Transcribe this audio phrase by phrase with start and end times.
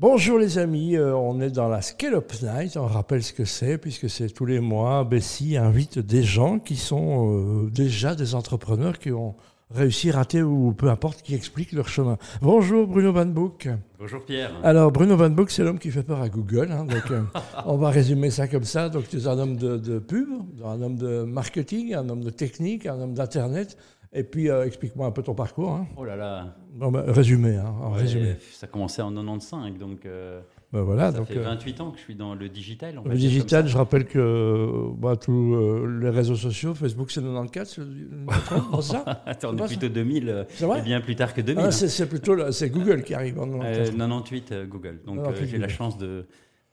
[0.00, 3.44] Bonjour les amis, euh, on est dans la Scale Up Night, on rappelle ce que
[3.44, 8.34] c'est, puisque c'est tous les mois, Bessie invite des gens qui sont euh, déjà des
[8.34, 9.34] entrepreneurs qui ont
[9.70, 12.16] réussi, raté ou peu importe, qui expliquent leur chemin.
[12.40, 13.68] Bonjour Bruno Van Boek.
[13.98, 14.52] Bonjour Pierre.
[14.64, 17.20] Alors Bruno Van Boek, c'est l'homme qui fait peur à Google, hein, donc euh,
[17.66, 18.88] on va résumer ça comme ça.
[18.88, 20.30] Donc tu es un homme de, de pub,
[20.64, 23.76] un homme de marketing, un homme de technique, un homme d'internet.
[24.12, 25.70] Et puis, euh, explique-moi un peu ton parcours.
[25.70, 25.86] Hein.
[25.96, 26.56] Oh là là.
[26.76, 28.34] Non, bah, résumé, hein, en Ouais, résumé.
[28.52, 30.40] Ça a commencé en 95, donc euh,
[30.72, 32.96] Ben voilà, ça donc, fait euh, 28 ans que je suis dans le digital.
[32.96, 37.20] va le digital, je rappelle que euh, bah, tous euh, les réseaux sociaux, Facebook c'est
[37.22, 39.22] 94, c'est ça?
[39.26, 40.80] Attends, on est plutôt 2000, euh, C'est vrai?
[40.80, 41.64] et bien plus tard que 2000.
[41.64, 43.90] Ah, c'est, plutôt c'est Google qui arrive en Euh, 94.
[43.96, 45.00] 98 euh, Google.
[45.06, 46.26] Donc 98 euh, j'ai la chance de,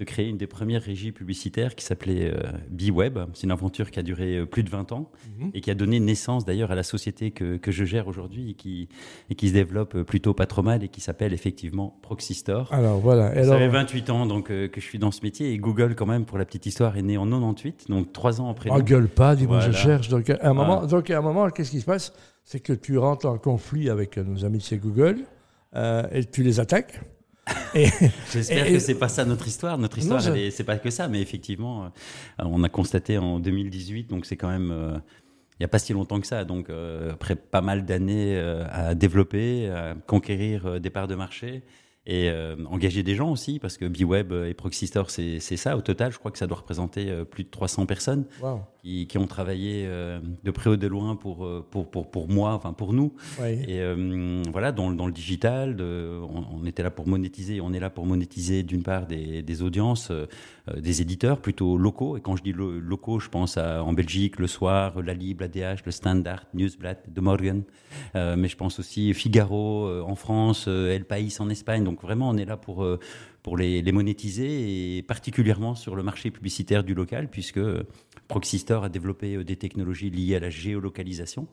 [0.00, 3.16] de créer une des premières régies publicitaires qui s'appelait euh, B-Web.
[3.32, 5.08] C'est une aventure qui a duré euh, plus de 20 ans
[5.38, 5.50] Mhm.
[5.54, 8.54] et qui a donné naissance d'ailleurs à la société que, que je gère aujourd'hui et
[8.54, 8.88] qui,
[9.30, 12.72] et qui se développe euh, plutôt pas trop mal et qui s'appelle effectivement Proxy Store.
[12.72, 13.32] Alors voilà.
[13.36, 15.58] Et Ça alors, fait 28 ans donc, euh, que je suis dans ce métier et
[15.58, 18.70] Google, quand même, pour la petite histoire, est né en 98, donc trois ans après.
[18.72, 20.08] oh, gueule pas, dis-moi, je cherche.
[20.08, 20.86] Donc à, un moment, Ah.
[20.86, 22.12] donc, à un moment, qu'est-ce qui se passe?
[22.42, 25.18] C'est que tu rentres en conflit avec nos amis de chez Google
[25.76, 27.00] et tu les attaques.
[28.32, 29.76] J'espère que c'est pas ça notre histoire.
[29.78, 31.88] Notre histoire, je- c'est pas que ça, mais effectivement, euh,
[32.38, 34.70] on a constaté en 2018, donc c'est quand même.
[34.70, 34.98] euh,
[35.58, 38.64] il n'y a pas si longtemps que ça, donc euh, après pas mal d'années euh,
[38.72, 41.62] à développer, à conquérir des parts de marché
[42.06, 42.30] et
[42.70, 45.74] engager des gens aussi, parce que B-Web et Proxy Store, c'est ça.
[45.76, 48.26] Au total, je crois que ça doit représenter plus de 300 personnes.
[48.84, 52.28] Qui, qui ont travaillé euh, de près ou de loin pour, euh, pour, pour, pour
[52.28, 53.14] moi, enfin pour nous.
[53.40, 53.54] Ouais.
[53.66, 57.72] Et euh, voilà, dans, dans le digital, de- on, on était là pour monétiser, on
[57.72, 60.12] est là pour monétiser d'une part des, des audiences,
[60.76, 62.16] des éditeurs plutôt locaux.
[62.18, 65.42] Et quand je dis lo- locaux, je pense à, en Belgique, Le Soir, La Libre,
[65.44, 67.62] la DH, Le Standard, Newsblad, De Morgan.
[68.14, 71.84] Mais je pense aussi Figaro en France, El País en Espagne.
[71.84, 72.86] Donc vraiment, on est là pour,
[73.44, 77.60] pour les, les monétiser et particulièrement sur le marché publicitaire du local, puisque
[78.26, 81.46] Proxy Store a développé euh, des technologies liées à la géolocalisation.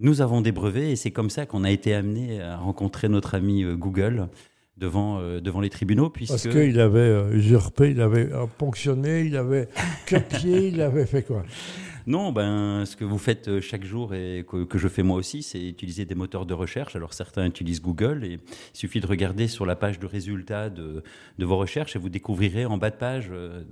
[0.00, 3.34] Nous avons des brevets et c'est comme ça qu'on a été amené à rencontrer notre
[3.34, 4.28] ami euh, Google
[4.76, 6.10] devant, euh, devant les tribunaux.
[6.10, 6.32] Puisque...
[6.32, 9.68] Parce qu'il avait euh, usurpé, il avait euh, ponctionné, il avait
[10.08, 11.44] copié, il avait fait quoi?
[12.06, 15.16] Non, ben, ce que vous faites euh, chaque jour et que, que je fais moi
[15.16, 16.94] aussi, c'est utiliser des moteurs de recherche.
[16.94, 21.02] Alors certains utilisent Google et il suffit de regarder sur la page de résultats de,
[21.38, 23.64] de vos recherches et vous découvrirez en bas de page euh,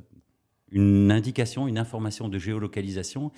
[0.75, 3.31] une indication, une information de géolocalisation.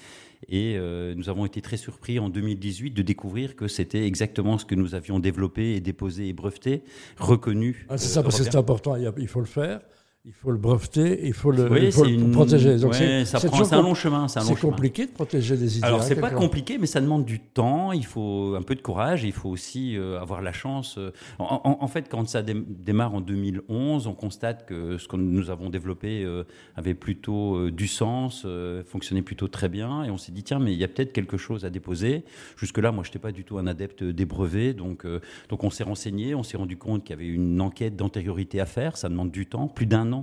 [0.48, 4.64] Et euh, nous avons été très surpris en 2018 de découvrir que c'était exactement ce
[4.64, 6.82] que nous avions développé et déposé et breveté,
[7.18, 7.86] reconnu.
[7.88, 9.80] Ah, C'est euh, ça, parce que c'est important, il faut le faire,
[10.26, 12.76] il faut le breveter, il faut le, Oui, il faut c'est le une- protéger.
[12.78, 14.26] Donc ouais, ça prend, c'est un long chemin.
[14.26, 14.56] C'est chemin.
[14.56, 15.86] compliqué de protéger des idées.
[15.86, 17.92] Alors hein, c'est pas compliqué, mais ça demande du temps.
[17.92, 19.22] Il faut un peu de courage.
[19.22, 20.98] Il faut aussi euh, avoir la chance.
[20.98, 25.06] euh, En, en- en fait, quand ça dé- démarre en 2011, on constate que ce
[25.06, 26.42] que nous avons développé euh,
[26.74, 28.44] avait plutôt euh, du sens,
[28.84, 31.36] fonctionnait plutôt très bien, et on s'est dit tiens, mais il y a peut-être quelque
[31.36, 32.24] chose à déposer.
[32.56, 35.06] Jusque là, moi, je n'étais pas du tout un adepte des brevets, donc
[35.48, 38.66] donc on s'est renseigné, on s'est rendu compte qu'il y avait une enquête d'antériorité à
[38.66, 38.96] faire.
[38.96, 40.15] Ça demande du temps, plus d'un an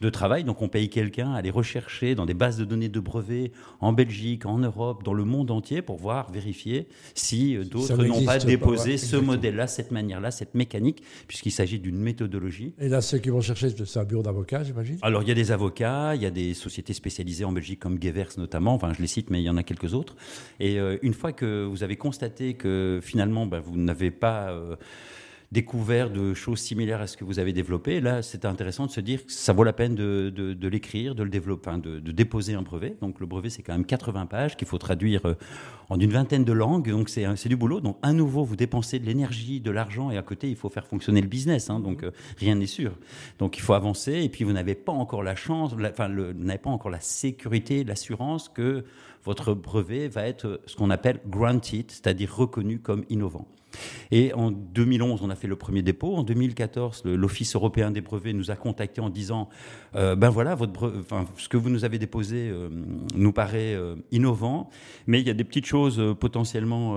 [0.00, 0.44] de travail.
[0.44, 3.92] Donc on paye quelqu'un à aller rechercher dans des bases de données de brevets en
[3.92, 8.38] Belgique, en Europe, dans le monde entier pour voir, vérifier si euh, d'autres n'ont pas
[8.38, 12.74] pas, déposé ouais, ce modèle-là, cette manière-là, cette mécanique, puisqu'il s'agit d'une méthodologie.
[12.78, 14.98] Et là, ceux qui vont chercher, c'est un bureau d'avocat, j'imagine?
[15.02, 18.00] Alors, il y a des avocats, il y a des sociétés spécialisées en Belgique comme
[18.00, 20.16] Gevers notamment, enfin je les cite, mais il y en a quelques autres.
[20.60, 24.76] Et euh, une fois que vous avez constaté que finalement ben, vous n'avez pas euh,
[25.52, 29.00] découvert de choses similaires à ce que vous avez développé, là c'est intéressant de se
[29.00, 32.96] dire que ça vaut la peine de, l'écrire, de le développer, de, déposer un brevet.
[33.00, 35.34] Donc le brevet c'est quand même 80 pages qu'il faut traduire euh,
[35.88, 37.80] en une vingtaine de langues, donc c'est du boulot.
[37.80, 40.86] Donc à nouveau vous dépensez de l'énergie, de l'argent et à côté il faut faire
[40.86, 42.92] fonctionner le business, hein, donc euh, rien n'est sûr.
[43.40, 46.58] Donc il faut avancer et puis vous n'avez pas encore la chance, enfin vous n'avez
[46.58, 48.84] pas encore la sécurité, l'assurance que
[49.24, 53.46] votre brevet va être ce qu'on appelle granted, c'est-à-dire reconnu comme innovant.
[54.10, 56.16] Et en 2011, on a fait le premier dépôt.
[56.16, 59.48] En 2014, le- l'Office européen des brevets nous a contactés en disant
[59.94, 60.56] euh, ben voilà,
[61.36, 62.68] ce que vous nous avez déposé euh,
[63.14, 64.70] nous paraît euh, innovant,
[65.06, 66.96] mais il y a des petites choses potentiellement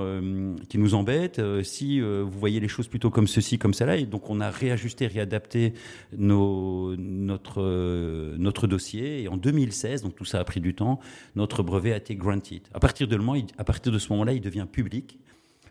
[0.68, 1.40] qui nous embêtent.
[1.62, 5.06] Si vous voyez les choses plutôt comme ceci, comme cela, et donc on a réajusté,
[5.06, 5.74] réadapté
[6.18, 7.62] notre,
[8.38, 9.22] notre dossier.
[9.24, 11.00] Et en 2016, donc tout ça a pris du temps,
[11.36, 12.62] notre brevet a été granted.
[12.74, 15.18] À partir de, le moment- à partir de ce moment-là, il devient public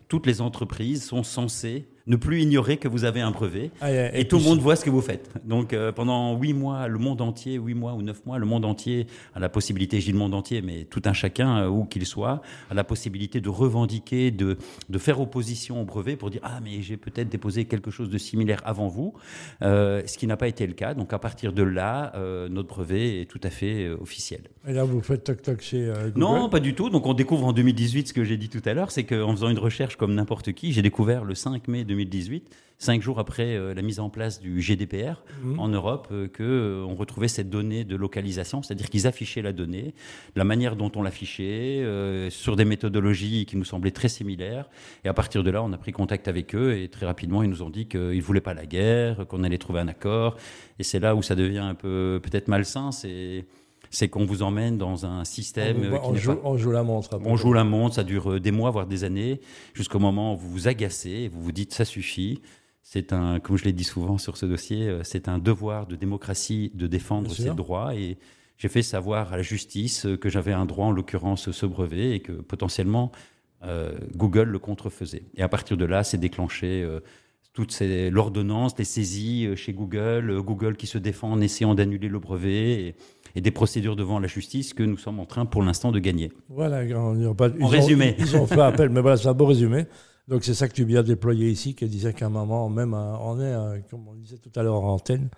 [0.07, 4.27] toutes les entreprises sont censées ne plus ignorer que vous avez un brevet ah, et,
[4.27, 5.29] tout le monde voit ce que vous faites.
[5.45, 8.65] Donc euh, pendant huit mois, le monde entier, huit mois ou neuf mois, le monde
[8.65, 11.85] entier a la possibilité, je dis le monde entier, mais tout un chacun, euh, où
[11.85, 14.57] qu'il soit, a la possibilité de revendiquer, de,
[14.89, 18.17] de faire opposition au brevet pour dire ah mais j'ai peut-être déposé quelque chose de
[18.17, 19.13] similaire avant vous,
[19.61, 20.93] euh, ce qui n'a pas été le cas.
[20.93, 22.13] Donc à partir de là,
[22.49, 24.41] notre brevet est tout à fait officiel.
[24.67, 26.89] Et là vous faites toc toc chez Google Non, pas du tout.
[26.89, 29.49] Donc on découvre en 2018 ce que j'ai dit tout à l'heure, c'est qu'en faisant
[29.49, 31.92] une recherche comme n'importe qui, j'ai découvert le 5 mai 2018,
[32.83, 35.59] cinq jours après euh, la mise en place du GDPR mhm.
[35.59, 39.41] en Europe, qu'on euh, que euh, on retrouvait cette donnée de localisation, c'est-à-dire qu'ils affichaient
[39.41, 39.93] la donnée,
[40.35, 41.83] la manière dont on l'affichait,
[42.29, 44.69] sur des méthodologies qui nous semblaient très similaires.
[45.05, 47.49] Et à partir de là, on a pris contact avec eux et très rapidement, ils
[47.49, 50.35] nous ont dit qu'ils ne voulaient pas la guerre, qu'on allait trouver un accord.
[50.79, 52.91] Et c'est là où ça devient un peu peut-être malsain.
[52.91, 53.45] C'est
[53.93, 55.97] c'est qu'on vous emmène dans un système.
[56.03, 57.19] On, joue, on joue, la montre.
[57.23, 59.39] On joue la montre, ça dure des mois, voire des années,
[59.73, 62.41] jusqu'au moment où vous vous agacez, vous vous dites ça suffit.
[62.81, 65.95] C'est un, comme je l'ai dit souvent sur ce dossier, euh, c'est un devoir de
[65.95, 67.95] démocratie de défendre ses droits.
[67.95, 68.17] Et
[68.57, 72.19] j'ai fait savoir à la justice que j'avais un droit, en l'occurrence ce brevet, et
[72.19, 73.11] que potentiellement
[73.63, 75.23] euh, Google le contrefaisait.
[75.35, 76.99] Et à partir de là, c'est déclenché euh,
[77.53, 82.71] toutes l'ordonnance, les saisies chez Google, Google qui se défend en essayant d'annuler le brevet.
[82.81, 82.95] Et,
[83.35, 86.31] et des procédures devant la justice que nous sommes en train pour l'instant de gagner.
[86.49, 88.15] Voilà, en résumé.
[88.19, 89.85] ils ont fait appel, mais voilà, c'est un beau résumé.
[90.27, 93.39] Donc c'est ça que tu viens déployer ici, qui disait qu'à un moment, même on
[93.41, 95.29] est, comme on disait tout à l'heure en antenne,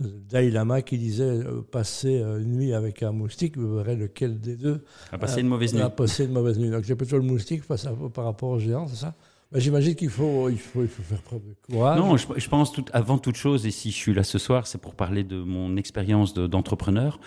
[0.00, 4.40] Dalai Lama qui disait euh, passer euh, une nuit avec un moustique, vous verrez lequel
[4.40, 5.82] des deux a passé une mauvaise nuit.
[5.82, 6.68] A passé une mauvaise nuit.
[6.68, 9.14] Donc c'est plutôt le moustique face par rapport au géant, c'est ça?
[9.54, 11.98] Bah, J'imagine qu'il faut, il faut, il faut faire preuve de courage.
[11.98, 14.94] Non, je, pense avant toute chose, et si je suis là ce soir, c'est pour
[14.94, 17.20] parler de mon expérience d'entrepreneur.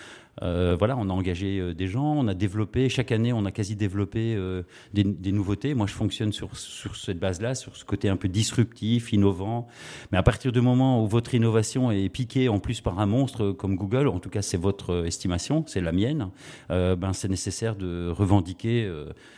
[0.43, 3.51] Euh, voilà, on a engagé euh, des gens, on a développé, chaque année, on a
[3.51, 4.63] quasi développé euh,
[4.93, 5.73] des, nouveautés.
[5.73, 9.67] Moi, je fonctionne sur, sur cette base-là, sur ce côté un peu disruptif, innovant.
[10.11, 13.51] Mais à partir du moment où votre innovation est piquée en plus par un monstre
[13.51, 16.29] comme Google, en tout cas, c'est votre estimation, c'est la mienne,
[16.69, 18.89] ben, c'est nécessaire de revendiquer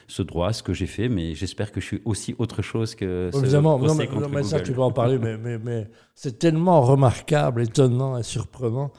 [0.07, 1.09] ce droit, ce que j'ai fait.
[1.09, 3.29] Mais j'espère que je suis aussi autre chose que.
[3.33, 8.17] Évidemment, non, mais, ça, tu vas en parler, mais, mais, mais c'est tellement remarquable, étonnant
[8.17, 8.91] et surprenant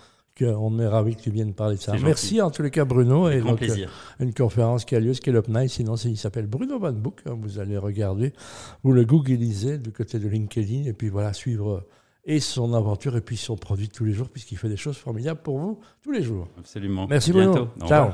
[0.46, 1.94] on est ravis que tu viennes parler de ça.
[2.02, 3.28] Merci en tous les cas, Bruno.
[3.28, 3.90] Et donc, plaisir.
[4.20, 5.70] Euh, une conférence qui a lieu, Scale Up Night.
[5.70, 7.20] Sinon, il s'appelle Bruno Van Book.
[7.26, 8.32] Hein, vous allez regarder.
[8.82, 10.84] Vous le googlisez du côté de LinkedIn.
[10.84, 11.88] Et puis voilà, suivre euh,
[12.24, 15.40] et son aventure et puis son produit tous les jours, puisqu'il fait des choses formidables
[15.40, 16.48] pour vous tous les jours.
[16.58, 17.06] Absolument.
[17.08, 17.68] Merci Bruno.
[17.86, 18.10] Ciao.